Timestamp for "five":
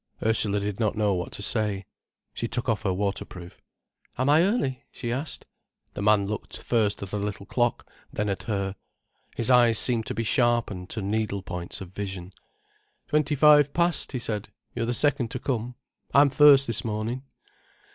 13.35-13.75